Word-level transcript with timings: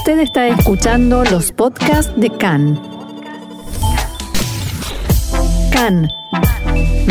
Usted 0.00 0.18
está 0.20 0.48
escuchando 0.48 1.22
los 1.24 1.52
podcasts 1.52 2.18
de 2.18 2.30
CAN. 2.30 2.80
CAN, 5.70 6.08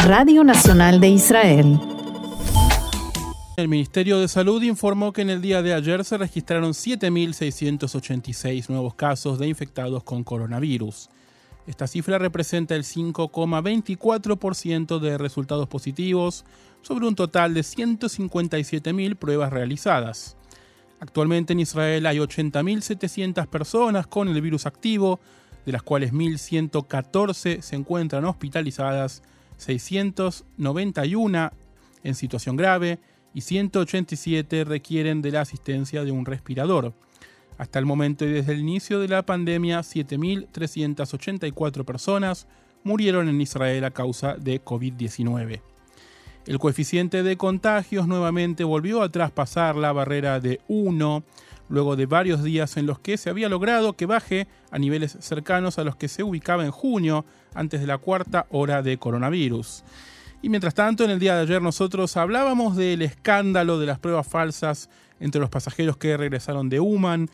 Radio 0.08 0.44
Nacional 0.44 0.99
de 0.99 1.10
Israel. 1.10 1.79
El 3.57 3.67
Ministerio 3.67 4.17
de 4.17 4.28
Salud 4.28 4.63
informó 4.63 5.13
que 5.13 5.21
en 5.21 5.29
el 5.29 5.39
día 5.39 5.62
de 5.62 5.75
ayer 5.75 6.04
se 6.04 6.17
registraron 6.17 6.71
7.686 6.71 8.70
nuevos 8.70 8.96
casos 8.96 9.38
de 9.38 9.48
infectados 9.48 10.04
con 10.04 10.24
coronavirus. 10.24 11.12
Esta 11.68 11.86
cifra 11.86 12.18
representa 12.18 12.76
el 12.76 12.86
5,24% 12.86 14.98
de 14.98 15.20
resultados 15.20 15.68
positivos 15.68 16.44
sobre 16.82 17.06
un 17.06 17.14
total 17.14 17.54
de 17.54 17.62
157.000 17.62 19.16
pruebas 19.16 19.54
realizadas. 19.54 20.39
Actualmente 21.00 21.54
en 21.54 21.61
Israel 21.61 22.05
hay 22.05 22.18
80.700 22.18 23.47
personas 23.47 24.07
con 24.07 24.28
el 24.28 24.42
virus 24.42 24.65
activo, 24.65 25.21
de 25.65 25.71
las 25.71 25.83
cuales 25.83 26.14
1.114 26.14 27.61
se 27.61 27.75
encuentran 27.75 28.25
hospitalizadas, 28.25 29.24
691 29.57 31.51
en 32.03 32.16
situación 32.16 32.55
grave 32.55 33.00
y 33.33 33.41
187 33.41 34.64
requieren 34.64 35.22
de 35.22 35.31
la 35.31 35.41
asistencia 35.41 36.03
de 36.03 36.11
un 36.11 36.25
respirador. 36.25 36.94
Hasta 37.58 37.80
el 37.80 37.86
momento 37.86 38.25
y 38.25 38.31
desde 38.31 38.53
el 38.53 38.59
inicio 38.59 39.00
de 39.00 39.09
la 39.09 39.25
pandemia, 39.25 39.81
7.384 39.81 41.83
personas 41.83 42.47
murieron 42.83 43.27
en 43.27 43.41
Israel 43.41 43.83
a 43.83 43.91
causa 43.91 44.36
de 44.36 44.63
COVID-19. 44.63 45.61
El 46.45 46.59
coeficiente 46.59 47.23
de 47.23 47.38
contagios 47.38 48.08
nuevamente 48.08 48.64
volvió 48.64 49.02
a 49.02 49.09
traspasar 49.09 49.75
la 49.75 49.92
barrera 49.92 50.39
de 50.39 50.61
1 50.67 51.23
luego 51.70 51.95
de 51.95 52.08
varios 52.08 52.44
días 52.44 52.78
en 52.78 52.88
los 52.88 53.00
que 53.00 53.17
se 53.17 53.30
había 53.30 53.47
logrado 53.47 53.94
que 53.94 54.08
baje 54.08 54.47
a 54.72 54.80
niveles 54.80 55.17
cercanos 55.20 55.78
a 55.78 55.83
los 55.83 55.95
que 55.95 56.08
se 56.08 56.23
ubicaba 56.23 56.66
en 56.66 56.72
junio 56.72 57.25
antes 57.53 57.80
de 57.80 57.88
la 57.88 58.00
cuarta 58.00 58.47
hora 58.50 58.81
de 58.81 58.97
coronavirus. 58.97 59.83
Y 60.41 60.50
mientras 60.50 60.73
tanto, 60.73 61.03
en 61.03 61.11
el 61.11 61.19
día 61.19 61.36
de 61.36 61.41
ayer 61.41 61.61
nosotros 61.61 62.16
hablábamos 62.17 62.75
del 62.75 63.02
escándalo 63.02 63.78
de 63.78 63.85
las 63.85 64.00
pruebas 64.00 64.28
falsas 64.28 64.89
entre 65.19 65.41
los 65.41 65.50
pasajeros 65.50 65.97
que 65.97 66.16
regresaron 66.17 66.69
de 66.69 66.80
Uman. 66.80 67.30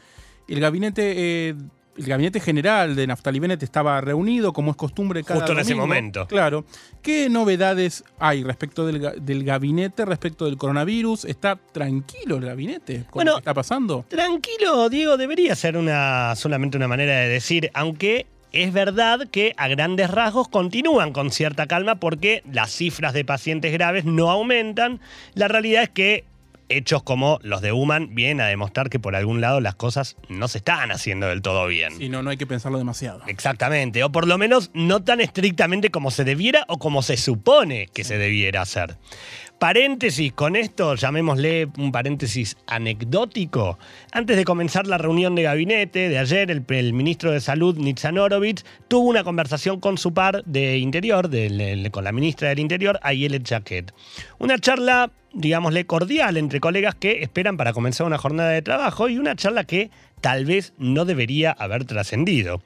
El 0.47 0.59
gabinete 0.59 1.13
eh, 1.49 1.55
el 1.97 2.05
gabinete 2.05 2.39
general 2.39 2.95
de 2.95 3.07
Naftali 3.07 3.39
Bennett 3.39 3.63
estaba 3.63 3.99
reunido, 4.01 4.53
como 4.53 4.71
es 4.71 4.77
costumbre 4.77 5.23
cada 5.23 5.39
Justo 5.39 5.53
en 5.53 5.59
ese 5.59 5.75
momento. 5.75 6.27
Claro. 6.27 6.65
¿Qué 7.01 7.29
novedades 7.29 8.03
hay 8.19 8.43
respecto 8.43 8.85
del, 8.85 9.43
gabinete, 9.43 10.05
respecto 10.05 10.45
del 10.45 10.57
coronavirus? 10.57 11.25
¿Está 11.25 11.55
tranquilo 11.55 12.38
el 12.38 12.45
gabinete 12.45 13.05
con 13.09 13.25
lo 13.25 13.33
que 13.33 13.39
está 13.39 13.53
pasando? 13.53 14.05
Tranquilo, 14.09 14.89
Diego, 14.89 15.17
debería 15.17 15.55
ser 15.55 15.77
una 15.77 16.35
solamente 16.35 16.77
una 16.77 16.88
manera 16.88 17.19
de 17.19 17.29
decir, 17.29 17.71
aunque 17.73 18.27
es 18.51 18.71
verdad 18.71 19.27
que 19.29 19.53
a 19.57 19.67
grandes 19.67 20.09
rasgos 20.09 20.47
continúan 20.47 21.11
con 21.11 21.31
cierta 21.31 21.67
calma 21.67 21.95
porque 21.95 22.41
las 22.51 22.71
cifras 22.71 23.13
de 23.13 23.25
pacientes 23.25 23.71
graves 23.73 24.05
no 24.05 24.31
aumentan. 24.31 24.99
La 25.33 25.47
realidad 25.47 25.83
es 25.83 25.89
que 25.89 26.23
hechos 26.69 27.03
como 27.03 27.39
los 27.41 27.61
de 27.61 27.71
Human 27.71 28.13
vienen 28.13 28.41
a 28.41 28.47
demostrar 28.47 28.89
que 28.89 28.99
por 28.99 29.16
algún 29.16 29.41
lado 29.41 29.59
las 29.59 29.75
cosas 29.75 30.16
no 30.30 30.47
se 30.47 30.59
están 30.59 30.91
haciendo 30.91 31.27
del 31.27 31.41
todo 31.41 31.67
bien. 31.67 32.02
Y 32.02 32.09
no, 32.09 32.23
no 32.23 32.30
hay 32.30 32.38
que 32.38 32.47
pensarlo 32.47 32.77
demasiado. 32.77 33.22
Exactamente, 33.27 34.03
o 34.03 34.11
por 34.11 34.27
lo 34.27 34.38
menos 34.38 34.72
no 34.73 35.03
tan 35.03 35.22
estrictamente 35.22 35.91
como 35.91 36.11
se 36.11 36.23
debiera 36.23 36.66
o 36.67 36.80
como 36.80 37.02
se 37.02 37.17
supone 37.17 37.88
que 37.94 38.03
se 38.03 38.17
debiera 38.17 38.61
hacer. 38.61 38.97
Paréntesis, 39.66 40.31
con 40.31 40.55
esto 40.55 40.94
llamémosle 40.94 41.69
un 41.80 41.91
paréntesis 41.91 42.55
anecdótico. 42.67 43.80
Antes 44.11 44.38
de 44.38 44.45
comenzar 44.45 44.85
la 44.85 44.99
reunión 44.99 45.33
de 45.33 45.41
gabinete 45.41 46.07
de 46.07 46.19
ayer, 46.19 46.52
el, 46.52 46.94
ministro 46.94 47.31
de 47.31 47.41
Salud, 47.41 47.75
Nitzan 47.75 48.19
Orovitz, 48.19 48.63
tuvo 48.88 49.09
una 49.09 49.23
conversación 49.23 49.80
con 49.80 49.97
su 49.97 50.13
par 50.13 50.44
de 50.45 50.77
Interior, 50.77 51.31
con 51.89 52.03
la 52.03 52.12
ministra 52.12 52.50
del 52.50 52.59
Interior, 52.59 53.00
Ayelet 53.01 53.44
Jaquet. 53.44 53.91
Una 54.38 54.59
charla 54.59 55.09
digámosle, 55.34 55.88
cordial 55.88 56.38
entre 56.38 56.59
colegas 56.59 56.94
que 56.94 57.23
esperan 57.23 57.57
para 57.57 57.73
comenzar 57.73 58.06
una 58.06 58.19
jornada 58.19 58.51
de 58.51 58.62
trabajo 58.62 59.09
y 59.09 59.18
una 59.18 59.35
charla 59.35 59.63
que 59.63 59.89
tal 60.22 60.45
vez 60.45 60.73
no 60.78 61.06
debería 61.06 61.51
haber 61.51 61.85
trascendido. 61.85 62.62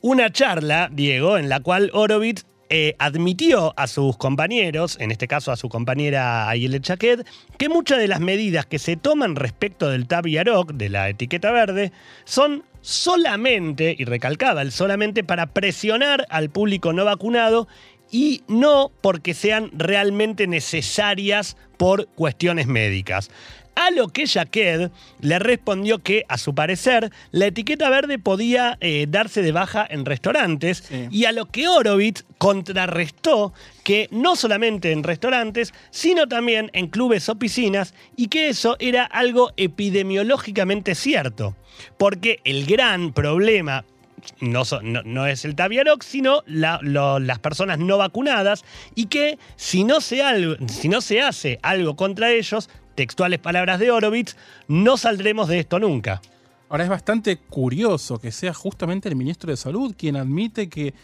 Una 0.00 0.30
charla, 0.30 0.88
Diego, 0.92 1.36
en 1.36 1.48
la 1.48 1.58
cual 1.58 1.90
Orovitz 1.92 2.44
eh, 2.74 2.96
admitió 2.98 3.74
a 3.76 3.86
sus 3.86 4.16
compañeros, 4.16 4.96
en 4.98 5.10
este 5.10 5.28
caso 5.28 5.52
a 5.52 5.58
su 5.58 5.68
compañera 5.68 6.48
Ayele 6.48 6.80
Chaquet, 6.80 7.26
que 7.58 7.68
muchas 7.68 7.98
de 7.98 8.08
las 8.08 8.20
medidas 8.20 8.64
que 8.64 8.78
se 8.78 8.96
toman 8.96 9.36
respecto 9.36 9.90
del 9.90 10.06
Tab 10.06 10.24
de 10.24 10.88
la 10.88 11.10
etiqueta 11.10 11.50
verde, 11.50 11.92
son 12.24 12.64
solamente, 12.80 13.94
y 13.98 14.06
recalcaba 14.06 14.62
el 14.62 14.72
solamente, 14.72 15.22
para 15.22 15.48
presionar 15.48 16.26
al 16.30 16.48
público 16.48 16.94
no 16.94 17.04
vacunado 17.04 17.68
y 18.10 18.42
no 18.48 18.90
porque 19.02 19.34
sean 19.34 19.70
realmente 19.74 20.46
necesarias 20.46 21.58
por 21.76 22.06
cuestiones 22.08 22.68
médicas. 22.68 23.30
A 23.74 23.90
lo 23.90 24.08
que 24.08 24.26
Jaqued 24.26 24.90
le 25.20 25.38
respondió 25.38 26.00
que, 26.00 26.24
a 26.28 26.36
su 26.36 26.54
parecer, 26.54 27.10
la 27.30 27.46
etiqueta 27.46 27.88
verde 27.88 28.18
podía 28.18 28.76
eh, 28.80 29.06
darse 29.08 29.42
de 29.42 29.52
baja 29.52 29.86
en 29.88 30.04
restaurantes 30.04 30.84
y 31.10 31.24
a 31.24 31.32
lo 31.32 31.46
que 31.46 31.68
Horowitz 31.68 32.24
contrarrestó 32.38 33.54
que 33.82 34.08
no 34.10 34.36
solamente 34.36 34.92
en 34.92 35.02
restaurantes, 35.02 35.72
sino 35.90 36.28
también 36.28 36.70
en 36.74 36.88
clubes 36.88 37.28
o 37.28 37.36
piscinas 37.36 37.94
y 38.16 38.28
que 38.28 38.48
eso 38.48 38.76
era 38.78 39.04
algo 39.04 39.52
epidemiológicamente 39.56 40.94
cierto. 40.94 41.56
Porque 41.96 42.40
el 42.44 42.66
gran 42.66 43.12
problema 43.12 43.84
no, 44.40 45.26
es 45.26 45.44
el 45.44 45.54
Taviarox, 45.54 46.06
sino 46.06 46.42
las 46.46 47.38
personas 47.40 47.78
no 47.78 47.98
vacunadas 47.98 48.64
y 48.94 49.06
que 49.06 49.38
si 49.56 49.84
no, 49.84 50.00
se 50.00 50.22
si 50.68 50.88
no 50.88 51.00
se 51.00 51.22
hace 51.22 51.58
algo 51.62 51.96
contra 51.96 52.30
ellos, 52.30 52.68
textuales 52.94 53.38
palabras 53.38 53.78
de 53.78 53.90
Horowitz, 53.90 54.36
no 54.68 54.96
saldremos 54.96 55.48
de 55.48 55.60
esto 55.60 55.78
nunca. 55.78 56.20
Ahora 56.68 56.84
es 56.84 56.90
bastante 56.90 57.36
curioso 57.36 58.18
que 58.18 58.32
sea 58.32 58.54
justamente 58.54 59.08
el 59.08 59.16
ministro 59.16 59.50
de 59.50 59.58
Salud 59.58 59.94
quien 59.96 60.16
admite 60.16 60.70
que 60.70 60.94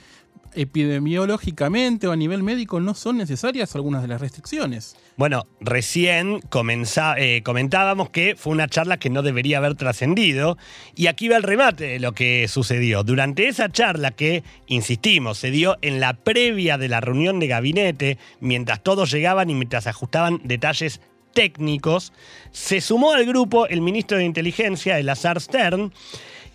epidemiológicamente 0.54 2.06
o 2.06 2.12
a 2.12 2.16
nivel 2.16 2.42
médico 2.42 2.80
no 2.80 2.94
son 2.94 3.18
necesarias 3.18 3.74
algunas 3.74 4.02
de 4.02 4.08
las 4.08 4.20
restricciones. 4.20 4.96
Bueno, 5.16 5.46
recién 5.60 6.40
eh, 7.16 7.42
comentábamos 7.42 8.10
que 8.10 8.36
fue 8.36 8.52
una 8.52 8.68
charla 8.68 8.98
que 8.98 9.10
no 9.10 9.22
debería 9.22 9.58
haber 9.58 9.74
trascendido 9.74 10.58
y 10.94 11.08
aquí 11.08 11.28
va 11.28 11.36
el 11.36 11.42
remate 11.42 11.84
de 11.84 12.00
lo 12.00 12.12
que 12.12 12.46
sucedió. 12.48 13.02
Durante 13.02 13.48
esa 13.48 13.68
charla 13.68 14.12
que, 14.12 14.44
insistimos, 14.66 15.38
se 15.38 15.50
dio 15.50 15.76
en 15.82 16.00
la 16.00 16.14
previa 16.14 16.78
de 16.78 16.88
la 16.88 17.00
reunión 17.00 17.40
de 17.40 17.48
gabinete, 17.48 18.18
mientras 18.40 18.82
todos 18.82 19.10
llegaban 19.10 19.50
y 19.50 19.54
mientras 19.54 19.86
ajustaban 19.86 20.40
detalles 20.44 21.00
técnicos, 21.34 22.12
se 22.50 22.80
sumó 22.80 23.12
al 23.12 23.26
grupo 23.26 23.66
el 23.66 23.80
ministro 23.80 24.18
de 24.18 24.24
Inteligencia, 24.24 24.98
el 24.98 25.08
Azar 25.08 25.40
Stern, 25.40 25.92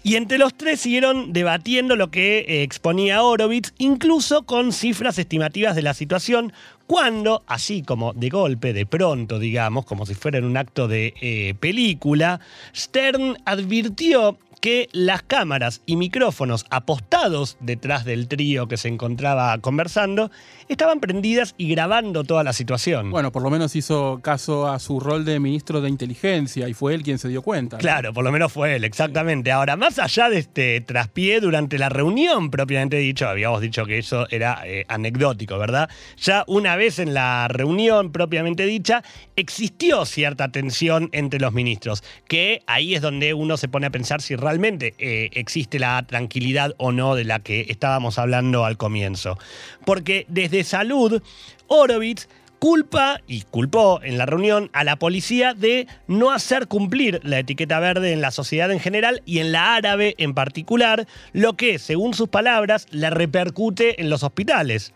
y 0.03 0.17
entre 0.17 0.37
los 0.37 0.53
tres 0.53 0.81
siguieron 0.81 1.31
debatiendo 1.31 1.95
lo 1.95 2.11
que 2.11 2.39
eh, 2.39 2.63
exponía 2.63 3.23
Horowitz, 3.23 3.73
incluso 3.77 4.43
con 4.43 4.73
cifras 4.73 5.17
estimativas 5.17 5.75
de 5.75 5.81
la 5.81 5.93
situación, 5.93 6.51
cuando, 6.87 7.43
así 7.47 7.81
como 7.81 8.11
de 8.11 8.27
golpe, 8.27 8.73
de 8.73 8.85
pronto, 8.85 9.39
digamos, 9.39 9.85
como 9.85 10.05
si 10.05 10.13
fuera 10.13 10.37
en 10.37 10.43
un 10.45 10.57
acto 10.57 10.89
de 10.89 11.13
eh, 11.21 11.55
película, 11.57 12.41
Stern 12.75 13.37
advirtió 13.45 14.37
que 14.63 14.87
las 14.93 15.23
cámaras 15.23 15.81
y 15.85 15.97
micrófonos 15.97 16.65
apostados 16.69 17.57
detrás 17.59 18.05
del 18.05 18.29
trío 18.29 18.69
que 18.69 18.77
se 18.77 18.87
encontraba 18.87 19.57
conversando 19.57 20.31
estaban 20.69 21.01
prendidas 21.01 21.53
y 21.57 21.67
grabando 21.67 22.23
toda 22.23 22.45
la 22.45 22.53
situación. 22.53 23.11
Bueno, 23.11 23.33
por 23.33 23.43
lo 23.43 23.49
menos 23.49 23.75
hizo 23.75 24.21
caso 24.23 24.69
a 24.69 24.79
su 24.79 25.01
rol 25.01 25.25
de 25.25 25.37
ministro 25.41 25.81
de 25.81 25.89
inteligencia 25.89 26.69
y 26.69 26.73
fue 26.73 26.95
él 26.95 27.03
quien 27.03 27.19
se 27.19 27.27
dio 27.27 27.41
cuenta. 27.41 27.77
Claro, 27.77 28.13
por 28.13 28.23
lo 28.23 28.31
menos 28.31 28.53
fue 28.53 28.77
él, 28.77 28.85
exactamente. 28.85 29.51
Ahora, 29.51 29.75
más 29.75 29.99
allá 29.99 30.29
de 30.29 30.37
este 30.37 30.79
traspié 30.79 31.41
durante 31.41 31.77
la 31.77 31.89
reunión 31.89 32.49
propiamente 32.49 32.95
dicho, 32.95 33.27
habíamos 33.27 33.59
dicho 33.59 33.85
que 33.85 33.97
eso 33.97 34.27
era 34.29 34.61
eh, 34.65 34.85
anecdótico, 34.87 35.57
¿verdad? 35.57 35.89
Ya 36.21 36.45
una 36.47 36.77
vez 36.77 36.99
en 36.99 37.13
la 37.13 37.49
reunión 37.49 38.13
propiamente 38.13 38.65
dicha, 38.65 39.03
existió 39.35 40.05
cierta 40.05 40.53
tensión 40.53 41.09
entre 41.11 41.41
los 41.41 41.51
ministros, 41.51 42.01
que 42.29 42.61
ahí 42.65 42.95
es 42.95 43.01
donde 43.01 43.33
uno 43.33 43.57
se 43.57 43.67
pone 43.67 43.87
a 43.87 43.89
pensar 43.89 44.21
si 44.21 44.37
realmente 44.37 44.52
realmente 44.53 44.93
eh, 44.99 45.31
existe 45.33 45.79
la 45.79 46.05
tranquilidad 46.05 46.75
o 46.77 46.91
no 46.91 47.15
de 47.15 47.23
la 47.23 47.39
que 47.39 47.65
estábamos 47.69 48.19
hablando 48.19 48.65
al 48.65 48.77
comienzo. 48.77 49.39
Porque 49.83 50.27
desde 50.29 50.63
salud, 50.63 51.23
Horowitz 51.65 52.29
culpa 52.59 53.19
y 53.25 53.41
culpó 53.41 53.99
en 54.03 54.19
la 54.19 54.27
reunión 54.27 54.69
a 54.73 54.83
la 54.83 54.97
policía 54.97 55.55
de 55.55 55.87
no 56.07 56.29
hacer 56.29 56.67
cumplir 56.67 57.19
la 57.23 57.39
etiqueta 57.39 57.79
verde 57.79 58.13
en 58.13 58.21
la 58.21 58.29
sociedad 58.29 58.71
en 58.71 58.79
general 58.79 59.23
y 59.25 59.39
en 59.39 59.51
la 59.51 59.73
árabe 59.73 60.13
en 60.19 60.35
particular, 60.35 61.07
lo 61.31 61.53
que, 61.53 61.79
según 61.79 62.13
sus 62.13 62.29
palabras, 62.29 62.85
le 62.91 63.09
repercute 63.09 64.01
en 64.01 64.11
los 64.11 64.21
hospitales. 64.21 64.93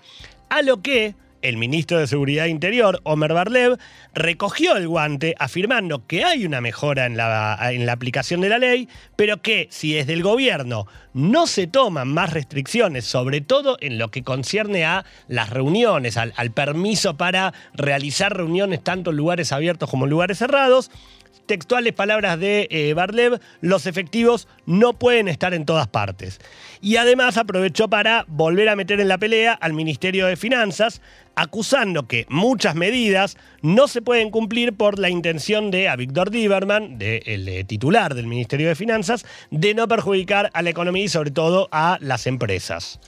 A 0.49 0.61
lo 0.61 0.83
que 0.83 1.15
el 1.41 1.57
ministro 1.57 1.99
de 1.99 2.07
Seguridad 2.07 2.45
Interior, 2.45 2.99
Omer 3.03 3.33
Barlev, 3.33 3.77
recogió 4.13 4.75
el 4.75 4.87
guante 4.87 5.35
afirmando 5.39 6.05
que 6.07 6.23
hay 6.23 6.45
una 6.45 6.61
mejora 6.61 7.05
en 7.05 7.17
la, 7.17 7.57
en 7.71 7.85
la 7.85 7.93
aplicación 7.93 8.41
de 8.41 8.49
la 8.49 8.59
ley, 8.59 8.89
pero 9.15 9.41
que 9.41 9.67
si 9.71 9.93
desde 9.93 10.13
el 10.13 10.23
gobierno 10.23 10.87
no 11.17 11.47
se 11.47 11.65
toman 11.65 12.09
más 12.09 12.31
restricciones, 12.31 13.03
sobre 13.05 13.41
todo 13.41 13.77
en 13.81 13.97
lo 13.97 14.09
que 14.11 14.23
concierne 14.23 14.85
a 14.85 15.03
las 15.27 15.49
reuniones, 15.49 16.15
al, 16.15 16.51
permiso 16.51 17.17
para 17.17 17.53
realizar 17.73 18.37
reuniones 18.37 18.83
tanto 18.83 19.09
en 19.09 19.17
lugares 19.17 19.51
abiertos 19.51 19.89
como 19.89 20.05
en 20.05 20.11
lugares 20.11 20.37
cerrados, 20.37 20.91
textuales 21.47 21.93
palabras 21.93 22.39
de 22.39 22.67
eh, 22.69 22.93
Barlev, 22.93 23.39
los 23.61 23.87
efectivos 23.87 24.47
no 24.67 24.93
pueden 24.93 25.27
estar 25.27 25.55
en 25.55 25.65
todas 25.65 25.87
partes. 25.87 26.39
Y 26.81 26.97
además 26.97 27.37
aprovechó 27.37 27.87
para 27.87 28.25
volver 28.27 28.69
a 28.69 28.75
meter 28.75 28.99
en 28.99 29.07
la 29.07 29.17
pelea 29.17 29.53
al 29.53 29.73
Ministerio 29.73 30.27
de 30.27 30.35
Finanzas, 30.35 31.01
acusando 31.35 32.07
que 32.07 32.25
muchas 32.29 32.75
medidas 32.75 33.37
no 33.61 33.87
se 33.87 34.01
pueden 34.01 34.31
cumplir 34.31 34.73
por 34.73 34.99
la 34.99 35.09
intención 35.09 35.71
de 35.71 35.87
a 35.87 35.95
Víctor 35.95 36.31
Lieberman, 36.31 36.97
el 36.99 37.47
eh, 37.47 37.63
titular 37.63 38.15
del 38.15 38.27
Ministerio 38.27 38.67
de 38.67 38.75
Finanzas, 38.75 39.25
de 39.51 39.73
no 39.73 39.87
perjudicar 39.87 40.49
a 40.53 40.61
la 40.61 40.69
economía 40.69 41.03
y 41.07 41.09
sobre 41.09 41.31
todo 41.31 41.69
a 41.71 41.97
las 42.01 42.27
empresas. 42.27 42.99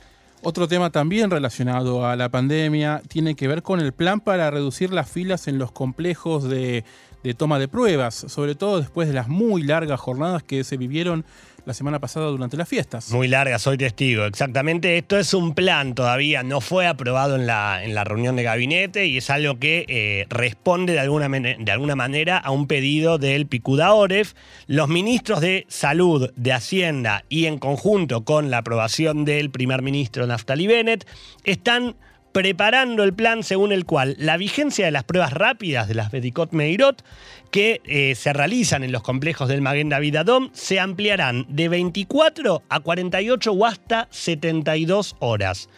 Otro 0.42 0.70
tema 0.70 0.90
también 0.90 1.30
relacionado 1.30 2.08
a 2.08 2.16
la 2.16 2.30
pandemia 2.30 3.02
tiene 3.10 3.36
que 3.36 3.50
ver 3.50 3.62
con 3.62 3.82
el 3.82 3.92
plan 3.92 4.22
para 4.22 4.50
reducir 4.50 4.94
las 4.94 5.12
filas 5.12 5.50
en 5.50 5.60
los 5.60 5.74
complejos 5.74 6.46
de 6.46 6.86
de 7.24 7.34
toma 7.34 7.60
de 7.60 7.68
pruebas, 7.68 8.16
sobre 8.16 8.56
todo 8.56 8.80
después 8.80 9.08
de 9.08 9.14
las 9.14 9.28
muy 9.28 9.64
largas 9.64 10.00
jornadas 10.00 10.44
que 10.44 10.64
se 10.64 10.78
vivieron 10.78 11.26
la 11.70 11.76
semana 11.76 12.00
pasada 12.00 12.26
durante 12.26 12.58
las 12.58 12.68
fiestas. 12.68 13.12
Muy 13.12 13.28
largas, 13.28 13.62
soy 13.62 13.78
testigo, 13.78 14.26
exactamente. 14.26 14.98
Esto 14.98 15.20
es 15.20 15.36
un 15.36 15.54
plan 15.54 15.94
todavía, 15.94 16.42
no 16.42 16.62
fue 16.62 16.88
aprobado 16.88 17.36
en 17.36 17.46
la, 17.46 17.84
en 17.84 17.94
la 17.94 18.04
reunión 18.04 18.36
de 18.36 18.42
gabinete 18.42 19.06
y 19.06 19.18
es 19.18 19.30
algo 19.30 19.60
que 19.60 19.86
eh, 19.88 20.26
responde 20.30 20.94
de 20.94 21.00
alguna, 21.00 21.30
de 21.30 21.72
alguna 21.72 21.96
manera 21.96 22.40
a 22.40 22.50
un 22.50 22.66
pedido 22.66 23.20
del 23.20 23.46
Picuda 23.46 23.94
Oref. 23.94 24.34
Los 24.66 24.90
ministros 24.90 25.42
de 25.42 25.68
Salud, 25.70 26.32
de 26.36 26.54
Hacienda 26.54 27.24
y 27.30 27.46
en 27.46 27.60
conjunto 27.60 28.26
con 28.26 28.50
la 28.50 28.58
aprobación 28.58 29.24
del 29.24 29.52
primer 29.52 29.84
ministro 29.84 30.26
Naftali 30.26 30.66
Bennett 30.66 31.06
están 31.44 31.96
preparando 32.32 33.04
el 33.04 33.14
plan 33.14 33.44
según 33.44 33.72
el 33.72 33.86
cual 33.86 34.16
la 34.20 34.38
vigencia 34.38 34.86
de 34.86 34.92
las 34.92 35.04
pruebas 35.04 35.34
rápidas 35.34 35.88
de 35.88 35.96
las 35.96 36.12
Bedicot 36.12 36.52
Meirot 36.52 37.04
que 37.52 37.82
eh, 37.86 38.16
se 38.16 38.34
realizan 38.34 38.84
en 38.84 38.92
los 38.92 39.04
complejos 39.04 39.48
del 39.48 39.62
Maguen 39.62 39.90
David 39.90 40.18
Adom 40.18 40.50
se 40.54 40.80
ampliarán 40.80 41.46
de 41.50 41.70
24 41.70 42.64
a 42.70 42.80
48 42.80 43.52
o 43.52 43.66
hasta 43.66 44.08
72 44.12 45.16
horas. 45.20 45.70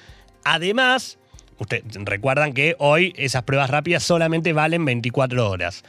Además, 0.44 1.20
ustedes 1.62 1.84
recuerdan 2.06 2.54
que 2.54 2.76
hoy 2.80 3.14
esas 3.18 3.44
pruebas 3.44 3.70
rápidas 3.70 4.04
solamente 4.04 4.52
valen 4.52 4.84
24 4.84 5.50
horas. 5.50 5.84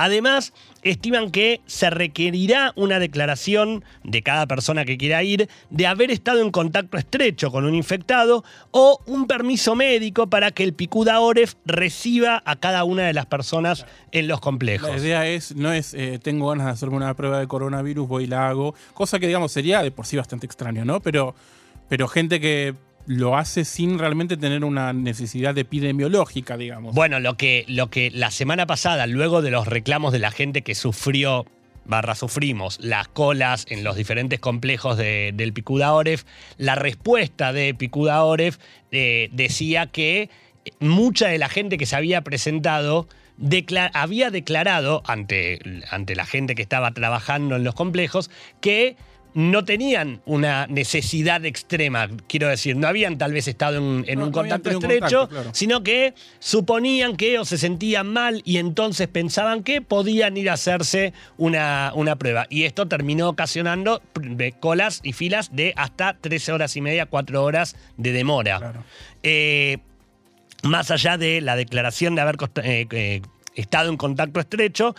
Además, 0.00 0.52
estiman 0.82 1.32
que 1.32 1.60
se 1.66 1.90
requerirá 1.90 2.72
una 2.76 3.00
declaración 3.00 3.84
de 4.04 4.22
cada 4.22 4.46
persona 4.46 4.84
que 4.84 4.96
quiera 4.96 5.24
ir 5.24 5.48
de 5.70 5.86
haber 5.88 6.12
estado 6.12 6.40
en 6.40 6.52
contacto 6.52 6.96
estrecho 6.96 7.50
con 7.50 7.64
un 7.64 7.74
infectado 7.74 8.44
o 8.70 9.00
un 9.06 9.26
permiso 9.26 9.74
médico 9.74 10.28
para 10.28 10.52
que 10.52 10.62
el 10.62 10.72
Picuda 10.72 11.18
Oref 11.18 11.54
reciba 11.66 12.42
a 12.46 12.56
cada 12.56 12.84
una 12.84 13.02
de 13.02 13.12
las 13.12 13.26
personas 13.26 13.86
en 14.12 14.28
los 14.28 14.40
complejos. 14.40 14.88
La 14.88 14.98
idea 14.98 15.26
es, 15.26 15.56
no 15.56 15.72
es, 15.72 15.94
eh, 15.94 16.20
tengo 16.22 16.48
ganas 16.48 16.66
de 16.66 16.72
hacerme 16.72 16.96
una 16.96 17.12
prueba 17.14 17.40
de 17.40 17.48
coronavirus, 17.48 18.06
voy 18.06 18.24
y 18.24 18.28
la 18.28 18.48
hago, 18.48 18.76
cosa 18.94 19.18
que 19.18 19.26
digamos 19.26 19.50
sería 19.50 19.82
de 19.82 19.90
por 19.90 20.06
sí 20.06 20.16
bastante 20.16 20.46
extraño, 20.46 20.84
¿no? 20.84 21.00
Pero, 21.00 21.34
pero 21.88 22.06
gente 22.06 22.38
que 22.38 22.76
lo 23.08 23.38
hace 23.38 23.64
sin 23.64 23.98
realmente 23.98 24.36
tener 24.36 24.64
una 24.64 24.92
necesidad 24.92 25.56
epidemiológica, 25.56 26.58
digamos. 26.58 26.94
Bueno, 26.94 27.20
lo 27.20 27.38
que, 27.38 27.64
lo 27.66 27.88
que 27.88 28.10
la 28.10 28.30
semana 28.30 28.66
pasada, 28.66 29.06
luego 29.06 29.40
de 29.40 29.50
los 29.50 29.66
reclamos 29.66 30.12
de 30.12 30.18
la 30.18 30.30
gente 30.30 30.60
que 30.60 30.74
sufrió 30.74 31.46
barra 31.86 32.14
sufrimos 32.14 32.78
las 32.82 33.08
colas 33.08 33.64
en 33.70 33.82
los 33.82 33.96
diferentes 33.96 34.40
complejos 34.40 34.98
del 34.98 35.52
Picuda 35.54 35.94
Oref, 35.94 36.24
la 36.58 36.74
respuesta 36.74 37.54
de 37.54 37.72
Picuda 37.72 38.22
Oref 38.24 38.58
eh, 38.92 39.30
decía 39.32 39.86
que 39.86 40.28
mucha 40.78 41.28
de 41.28 41.38
la 41.38 41.48
gente 41.48 41.78
que 41.78 41.86
se 41.86 41.96
había 41.96 42.20
presentado 42.20 43.08
había 43.94 44.30
declarado 44.30 45.02
ante, 45.06 45.60
ante 45.90 46.14
la 46.14 46.26
gente 46.26 46.54
que 46.54 46.62
estaba 46.62 46.90
trabajando 46.90 47.56
en 47.56 47.64
los 47.64 47.74
complejos 47.74 48.30
que 48.60 48.96
no 49.34 49.64
tenían 49.64 50.20
una 50.26 50.66
necesidad 50.66 51.44
extrema, 51.44 52.08
quiero 52.26 52.48
decir, 52.48 52.76
no 52.76 52.88
habían 52.88 53.18
tal 53.18 53.32
vez 53.32 53.48
estado 53.48 53.76
en, 53.76 54.22
un 54.22 54.32
contacto 54.32 54.70
estrecho, 54.70 55.28
sino 55.52 55.82
que 55.82 56.14
suponían 56.38 57.16
que 57.16 57.38
o 57.38 57.44
se 57.44 57.58
sentían 57.58 58.12
mal 58.12 58.42
y 58.44 58.58
entonces 58.58 59.08
pensaban 59.08 59.62
que 59.62 59.80
podían 59.80 60.36
ir 60.36 60.50
a 60.50 60.54
hacerse 60.54 61.12
una, 61.36 61.92
una 61.94 62.16
prueba. 62.16 62.46
Y 62.50 62.64
esto 62.64 62.88
terminó 62.88 63.28
ocasionando 63.28 64.02
colas 64.60 65.00
y 65.02 65.12
filas 65.12 65.54
de 65.54 65.72
hasta 65.76 66.14
13 66.14 66.52
horas 66.52 66.76
y 66.76 66.80
media, 66.80 67.06
4 67.06 67.42
horas 67.42 67.76
de 67.96 68.12
demora. 68.12 68.84
Eh, 69.22 69.78
más 70.62 70.90
allá 70.90 71.16
de 71.16 71.40
la 71.40 71.56
declaración 71.56 72.14
de 72.14 72.20
haber 72.20 72.36
eh, 72.62 72.86
eh, 72.90 73.22
estado 73.54 73.90
en 73.90 73.96
contacto 73.96 74.40
estrecho, 74.40 74.94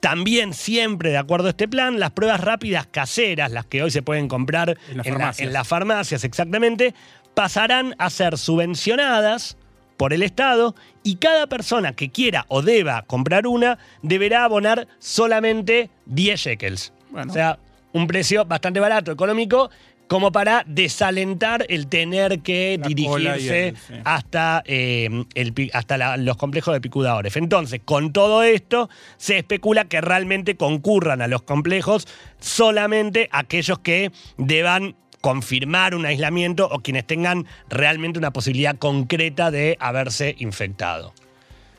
también 0.00 0.54
siempre, 0.54 1.10
de 1.10 1.18
acuerdo 1.18 1.48
a 1.48 1.50
este 1.50 1.68
plan, 1.68 1.98
las 1.98 2.12
pruebas 2.12 2.40
rápidas 2.40 2.86
caseras, 2.86 3.50
las 3.50 3.66
que 3.66 3.82
hoy 3.82 3.90
se 3.90 4.02
pueden 4.02 4.28
comprar 4.28 4.78
en, 4.88 5.52
las 5.52 5.68
farmacias 5.68 6.24
exactamente, 6.24 6.94
pasarán 7.34 7.94
a 7.98 8.10
ser 8.10 8.38
subvencionadas 8.38 9.56
por 9.96 10.12
el 10.12 10.22
Estado 10.22 10.74
y 11.02 11.16
cada 11.16 11.48
persona 11.48 11.92
que 11.94 12.10
quiera 12.10 12.44
o 12.48 12.62
deba 12.62 13.02
comprar 13.02 13.46
una 13.46 13.78
deberá 14.02 14.44
abonar 14.44 14.86
solamente 15.00 15.90
10 16.06 16.40
shekels. 16.40 16.92
O 17.12 17.32
sea, 17.32 17.58
un 17.92 18.06
precio 18.06 18.44
bastante 18.44 18.80
barato, 18.80 19.10
económico, 19.10 19.70
como 20.08 20.32
para 20.32 20.64
desalentar 20.66 21.66
el 21.68 21.86
tener 21.86 22.40
que 22.40 22.80
dirigirse 22.84 23.74
hasta, 24.04 24.62
eh, 24.66 25.24
el, 25.34 25.70
hasta 25.72 26.16
los 26.16 26.36
complejos 26.36 26.74
de 26.74 26.80
picudadores. 26.80 27.36
Entonces, 27.36 27.80
con 27.84 28.12
todo 28.12 28.42
esto, 28.42 28.88
se 29.18 29.38
especula 29.38 29.84
que 29.84 30.00
realmente 30.00 30.56
concurran 30.56 31.22
a 31.22 31.28
los 31.28 31.42
complejos 31.42 32.08
solamente 32.40 33.28
aquellos 33.32 33.78
que 33.80 34.10
deban 34.38 34.96
confirmar 35.20 35.94
un 35.94 36.06
aislamiento 36.06 36.68
o 36.70 36.80
quienes 36.80 37.06
tengan 37.06 37.46
realmente 37.68 38.18
una 38.18 38.32
posibilidad 38.32 38.76
concreta 38.76 39.50
de 39.50 39.76
haberse 39.80 40.36
infectado. 40.38 41.12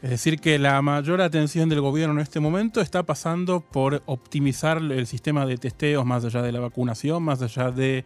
Es 0.01 0.09
decir, 0.11 0.39
que 0.39 0.57
la 0.59 0.81
mayor 0.81 1.21
atención 1.21 1.67
del 1.67 1.81
gobierno 1.81 2.13
en 2.13 2.21
este 2.21 2.39
momento 2.39 2.79
está 2.79 3.03
pasando 3.03 3.59
por 3.59 4.01
optimizar 4.05 4.77
el 4.77 5.05
sistema 5.07 5.45
de 5.45 5.57
testeos 5.57 6.05
más 6.05 6.23
allá 6.23 6.41
de 6.41 6.51
la 6.51 6.59
vacunación, 6.59 7.23
más 7.23 7.41
allá 7.41 7.71
de... 7.71 8.05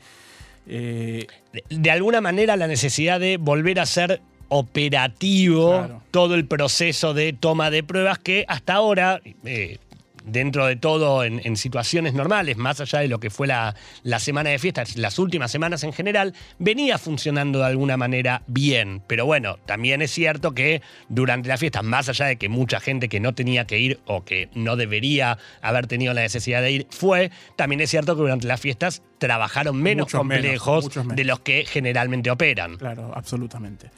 Eh, 0.65 1.27
de, 1.69 1.91
alguna 1.91 2.21
manera 2.21 2.55
la 2.55 2.67
necesidad 2.67 3.19
de 3.19 3.37
volver 3.37 3.79
a 3.79 3.85
ser 3.85 4.21
operativo 4.47 6.01
todo 6.09 6.35
el 6.35 6.45
proceso 6.45 7.13
de 7.13 7.33
toma 7.33 7.69
de 7.69 7.83
pruebas 7.83 8.17
que 8.17 8.45
hasta 8.47 8.73
ahora, 8.73 9.19
eh, 9.43 9.77
dentro 10.25 10.65
de 10.65 10.75
todo 10.75 11.23
en, 11.23 11.53
situaciones 11.57 12.13
normales, 12.13 12.57
más 12.57 12.79
allá 12.81 12.99
de 12.99 13.07
lo 13.07 13.19
que 13.19 13.29
fue 13.29 13.47
la, 13.47 13.75
la, 14.03 14.19
semana 14.19 14.49
de 14.49 14.59
fiestas, 14.59 14.97
las 14.97 15.19
últimas 15.19 15.51
semanas 15.51 15.83
en 15.83 15.93
general, 15.93 16.33
venía 16.59 16.97
funcionando 16.97 17.59
de 17.59 17.65
alguna 17.65 17.97
manera 17.97 18.43
bien. 18.47 19.01
Pero 19.07 19.25
bueno, 19.25 19.57
también 19.65 20.01
es 20.01 20.11
cierto 20.11 20.53
que 20.53 20.81
durante 21.09 21.49
las 21.49 21.59
fiestas, 21.59 21.83
más 21.83 22.09
allá 22.09 22.25
de 22.25 22.37
que 22.37 22.49
mucha 22.49 22.79
gente 22.79 23.09
que 23.09 23.19
no 23.19 23.33
tenía 23.33 23.65
que 23.65 23.79
ir 23.79 23.99
o 24.05 24.23
que 24.23 24.49
no 24.53 24.75
debería 24.75 25.37
haber 25.61 25.87
tenido 25.87 26.13
la 26.13 26.21
necesidad 26.21 26.61
de 26.61 26.71
ir 26.71 26.87
fue, 26.89 27.31
también 27.55 27.81
es 27.81 27.89
cierto 27.89 28.15
que 28.15 28.21
durante 28.21 28.47
las 28.47 28.59
fiestas 28.59 29.01
trabajaron 29.17 29.81
menos 29.81 30.11
complejos 30.11 30.89
de 31.15 31.23
los 31.23 31.39
que 31.39 31.65
generalmente 31.65 32.29
operan. 32.29 32.77
Claro, 32.77 33.11
absolutamente. 33.15 33.89